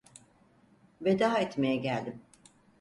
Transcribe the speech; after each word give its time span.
Veda 1.01 1.37
etmeye 1.39 1.75
geldim. 1.75 2.21